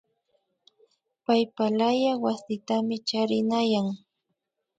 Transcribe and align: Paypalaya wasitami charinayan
Paypalaya 1.25 2.11
wasitami 2.23 2.97
charinayan 3.07 3.87